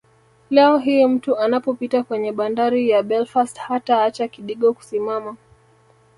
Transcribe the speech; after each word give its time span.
Leo 0.49 0.77
hii 0.77 1.05
mtu 1.05 1.37
anapopita 1.37 2.03
kwenye 2.03 2.31
bandari 2.31 2.89
ya 2.89 3.03
Belfast 3.03 3.57
hataacha 3.57 4.27
kidigo 4.27 4.73
kusimama 4.73 5.37